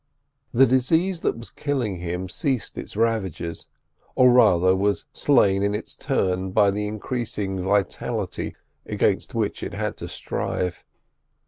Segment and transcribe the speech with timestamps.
[0.51, 3.67] The disease that was killing him ceased its ravages,
[4.15, 8.55] or rather was slain in its turn by the increased vitality
[8.87, 10.83] against which it had to strive.